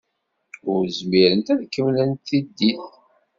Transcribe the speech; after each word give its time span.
Ur 0.71 0.83
zmirent 0.97 1.47
ad 1.53 1.61
kemmlent 1.73 2.25
tiddit. 2.27 2.87